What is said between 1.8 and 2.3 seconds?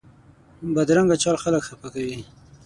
کوي